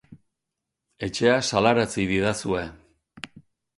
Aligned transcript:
Etxea 1.07 1.35
salarazi 1.51 2.07
didazue. 2.13 2.67